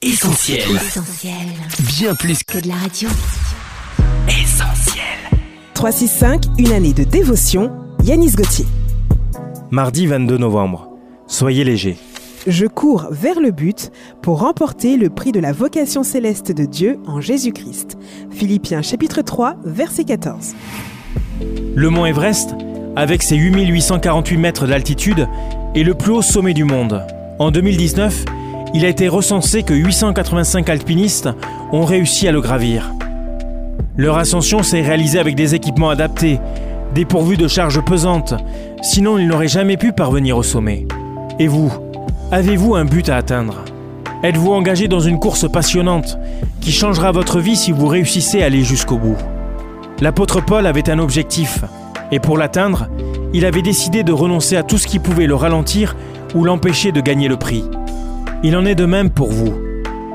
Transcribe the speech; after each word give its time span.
Essentiel. 0.00 0.60
Essentiel. 0.76 1.34
Bien 1.98 2.14
plus 2.14 2.44
Que 2.44 2.60
de 2.60 2.68
la 2.68 2.76
radio. 2.76 3.08
qu'essentiel. 4.28 5.02
365, 5.74 6.44
une 6.58 6.70
année 6.70 6.92
de 6.92 7.02
dévotion, 7.02 7.72
Yanis 8.04 8.30
Gauthier. 8.36 8.64
Mardi 9.72 10.06
22 10.06 10.38
novembre. 10.38 10.88
Soyez 11.26 11.64
léger. 11.64 11.96
Je 12.46 12.66
cours 12.66 13.08
vers 13.10 13.40
le 13.40 13.50
but 13.50 13.90
pour 14.22 14.38
remporter 14.38 14.96
le 14.98 15.10
prix 15.10 15.32
de 15.32 15.40
la 15.40 15.50
vocation 15.52 16.04
céleste 16.04 16.52
de 16.52 16.64
Dieu 16.64 17.00
en 17.08 17.20
Jésus-Christ. 17.20 17.98
Philippiens 18.30 18.82
chapitre 18.82 19.22
3, 19.22 19.56
verset 19.64 20.04
14. 20.04 20.54
Le 21.74 21.90
mont 21.90 22.06
Everest, 22.06 22.50
avec 22.94 23.24
ses 23.24 23.34
8848 23.34 24.36
mètres 24.36 24.66
d'altitude, 24.68 25.26
est 25.74 25.82
le 25.82 25.94
plus 25.94 26.12
haut 26.12 26.22
sommet 26.22 26.54
du 26.54 26.62
monde. 26.62 27.04
En 27.40 27.50
2019, 27.50 28.24
il 28.74 28.84
a 28.84 28.88
été 28.88 29.08
recensé 29.08 29.62
que 29.62 29.74
885 29.74 30.68
alpinistes 30.68 31.28
ont 31.72 31.84
réussi 31.84 32.28
à 32.28 32.32
le 32.32 32.40
gravir. 32.40 32.92
Leur 33.96 34.18
ascension 34.18 34.62
s'est 34.62 34.82
réalisée 34.82 35.18
avec 35.18 35.34
des 35.34 35.54
équipements 35.54 35.90
adaptés, 35.90 36.38
dépourvus 36.94 37.36
de 37.36 37.48
charges 37.48 37.80
pesantes, 37.80 38.34
sinon 38.82 39.18
ils 39.18 39.26
n'auraient 39.26 39.48
jamais 39.48 39.76
pu 39.76 39.92
parvenir 39.92 40.36
au 40.36 40.42
sommet. 40.42 40.86
Et 41.38 41.46
vous, 41.46 41.72
avez-vous 42.30 42.74
un 42.74 42.84
but 42.84 43.08
à 43.08 43.16
atteindre? 43.16 43.64
Êtes-vous 44.22 44.52
engagé 44.52 44.88
dans 44.88 45.00
une 45.00 45.18
course 45.18 45.50
passionnante 45.50 46.18
qui 46.60 46.72
changera 46.72 47.12
votre 47.12 47.40
vie 47.40 47.56
si 47.56 47.72
vous 47.72 47.86
réussissez 47.86 48.42
à 48.42 48.46
aller 48.46 48.64
jusqu'au 48.64 48.98
bout? 48.98 49.16
L'apôtre 50.00 50.44
Paul 50.44 50.66
avait 50.66 50.90
un 50.90 50.98
objectif, 50.98 51.64
et 52.10 52.20
pour 52.20 52.36
l'atteindre, 52.36 52.88
il 53.32 53.44
avait 53.44 53.62
décidé 53.62 54.02
de 54.02 54.12
renoncer 54.12 54.56
à 54.56 54.62
tout 54.62 54.78
ce 54.78 54.86
qui 54.86 54.98
pouvait 54.98 55.26
le 55.26 55.34
ralentir 55.34 55.96
ou 56.34 56.44
l'empêcher 56.44 56.92
de 56.92 57.00
gagner 57.00 57.28
le 57.28 57.36
prix. 57.36 57.64
Il 58.44 58.56
en 58.56 58.64
est 58.64 58.76
de 58.76 58.86
même 58.86 59.10
pour 59.10 59.30
vous. 59.30 59.52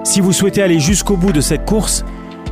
Si 0.06 0.22
vous 0.22 0.32
souhaitez 0.32 0.62
aller 0.62 0.80
jusqu'au 0.80 1.18
bout 1.18 1.34
de 1.34 1.42
cette 1.42 1.66
course, 1.66 2.06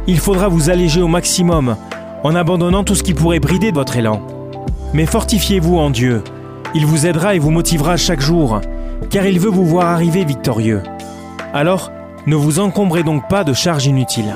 il 0.06 0.20
faudra 0.20 0.50
vous 0.50 0.70
alléger 0.70 1.02
au 1.02 1.08
maximum 1.08 1.78
en 2.24 2.36
abandonnant 2.36 2.84
tout 2.84 2.96
ce 2.96 3.04
qui 3.04 3.14
pourrait 3.14 3.40
brider 3.40 3.72
votre 3.72 3.96
élan. 3.96 4.22
Mais 4.94 5.06
fortifiez-vous 5.06 5.78
en 5.78 5.90
Dieu. 5.90 6.24
Il 6.76 6.86
vous 6.86 7.06
aidera 7.06 7.36
et 7.36 7.40
vous 7.40 7.52
motivera 7.52 7.96
chaque 7.96 8.22
jour, 8.22 8.60
car 9.10 9.26
il 9.26 9.40
veut 9.40 9.50
vous 9.50 9.66
voir 9.66 9.88
arriver 9.88 10.26
victorieux. 10.26 10.84
Alors, 11.54 11.92
ne 12.28 12.36
vous 12.36 12.60
encombrez 12.60 13.04
donc 13.04 13.28
pas 13.30 13.44
de 13.44 13.54
charges 13.54 13.86
inutiles. 13.86 14.36